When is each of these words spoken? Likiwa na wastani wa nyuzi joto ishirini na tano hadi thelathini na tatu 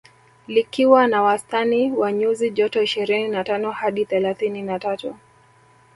Likiwa 0.47 1.07
na 1.07 1.21
wastani 1.21 1.91
wa 1.91 2.11
nyuzi 2.13 2.49
joto 2.49 2.81
ishirini 2.83 3.27
na 3.27 3.43
tano 3.43 3.71
hadi 3.71 4.05
thelathini 4.05 4.61
na 4.61 4.79
tatu 4.79 5.15